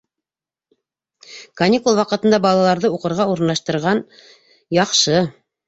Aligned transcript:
Каникул 1.61 1.99
ваҡытында 2.01 2.41
балаларҙы 2.47 2.93
уҡырға 2.97 3.29
урынлаштырған 3.35 4.05
яҡшы. 4.83 5.25